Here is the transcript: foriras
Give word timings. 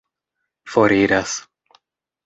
foriras 0.67 1.31